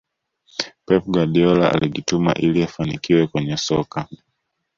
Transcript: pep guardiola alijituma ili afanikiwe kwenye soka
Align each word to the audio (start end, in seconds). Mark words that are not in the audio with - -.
pep 0.85 1.03
guardiola 1.05 1.71
alijituma 1.73 2.33
ili 2.35 2.63
afanikiwe 2.63 3.27
kwenye 3.27 3.57
soka 3.57 4.07